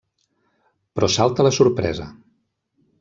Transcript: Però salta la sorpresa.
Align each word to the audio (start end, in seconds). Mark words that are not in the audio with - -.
Però 0.95 1.09
salta 1.17 1.45
la 1.49 1.53
sorpresa. 1.59 2.09